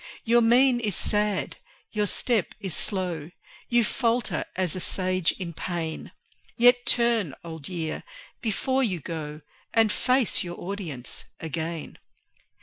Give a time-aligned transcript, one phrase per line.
[0.23, 1.57] Your mien is sad,
[1.91, 3.29] your step is slow;
[3.69, 6.11] You falter as a Sage in pain;
[6.57, 8.01] Yet turn, Old Year,
[8.41, 9.41] before you go,
[9.75, 11.99] And face your audience again.